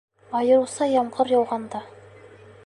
Айырыуса 0.39 0.87
ямғыр 0.93 1.35
яуғанда. 1.35 1.85